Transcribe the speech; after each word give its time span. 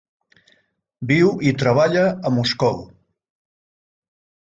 Viu 1.11 1.29
i 1.51 1.53
treballa 1.65 2.09
a 2.31 2.35
Moscou. 2.41 2.85